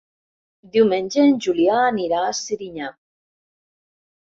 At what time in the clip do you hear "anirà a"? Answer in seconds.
1.91-2.33